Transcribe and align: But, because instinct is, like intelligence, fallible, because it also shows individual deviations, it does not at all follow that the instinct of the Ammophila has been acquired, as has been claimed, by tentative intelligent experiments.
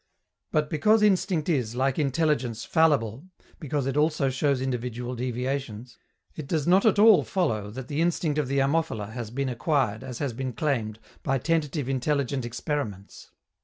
But, 0.51 0.67
because 0.67 1.03
instinct 1.03 1.47
is, 1.47 1.75
like 1.75 1.99
intelligence, 1.99 2.65
fallible, 2.65 3.27
because 3.59 3.85
it 3.85 3.95
also 3.95 4.31
shows 4.31 4.59
individual 4.59 5.15
deviations, 5.15 5.99
it 6.35 6.47
does 6.47 6.65
not 6.65 6.87
at 6.87 6.97
all 6.97 7.23
follow 7.23 7.69
that 7.69 7.87
the 7.87 8.01
instinct 8.01 8.39
of 8.39 8.47
the 8.47 8.57
Ammophila 8.61 9.11
has 9.11 9.29
been 9.29 9.47
acquired, 9.47 10.03
as 10.03 10.17
has 10.17 10.33
been 10.33 10.53
claimed, 10.53 10.97
by 11.21 11.37
tentative 11.37 11.87
intelligent 11.87 12.45
experiments. 12.47 13.29